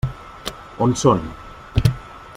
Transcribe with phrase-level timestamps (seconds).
[0.85, 1.23] On són?